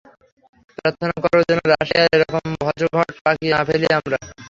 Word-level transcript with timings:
প্রার্থনা 0.77 1.15
করো 1.23 1.41
যেন 1.49 1.59
রাশিয়ায় 1.71 2.11
এরকম 2.15 2.43
ভজঘট 2.61 3.09
পাকিয়ে 3.23 3.51
না 3.53 3.59
ফেলি 3.67 3.87
আমরা। 3.97 4.17